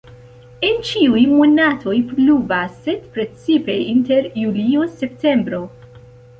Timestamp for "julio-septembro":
4.47-5.65